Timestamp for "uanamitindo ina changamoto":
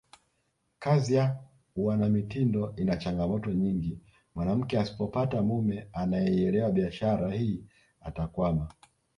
1.75-3.51